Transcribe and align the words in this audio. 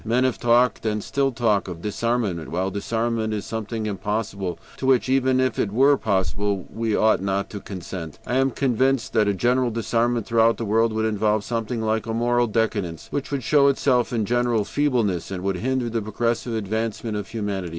"Men 0.03 0.23
have 0.23 0.39
talked, 0.39 0.83
and 0.83 1.03
still 1.03 1.31
talk, 1.31 1.67
of 1.67 1.83
disarmament, 1.83 2.49
while 2.49 2.71
disarmament 2.71 3.35
is 3.35 3.45
something 3.45 3.85
impossible, 3.85 4.57
to 4.77 4.87
which, 4.87 5.07
even 5.09 5.39
if 5.39 5.59
it 5.59 5.71
were 5.71 5.95
possible, 5.95 6.65
we 6.73 6.95
ought 6.95 7.21
not 7.21 7.51
to 7.51 7.59
consent. 7.59 8.17
I 8.25 8.37
am 8.37 8.49
convinced 8.49 9.13
that 9.13 9.27
a 9.27 9.33
general 9.35 9.69
disarmament 9.69 10.25
throughout 10.25 10.57
the 10.57 10.65
world 10.65 10.91
would 10.93 11.05
involve 11.05 11.43
something 11.43 11.81
like 11.83 12.07
a 12.07 12.15
moral 12.15 12.47
decadence, 12.47 13.09
which 13.11 13.29
would 13.29 13.43
show 13.43 13.67
itself 13.67 14.11
in 14.11 14.25
general 14.25 14.65
feebleness, 14.65 15.29
and 15.29 15.43
would 15.43 15.57
hinder 15.57 15.87
the 15.87 16.01
progressive 16.01 16.55
advancement 16.55 17.15
of 17.15 17.27
humanity. 17.27 17.69